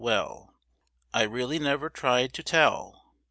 [0.03, 0.55] Well
[1.13, 3.13] I really never tried to tell.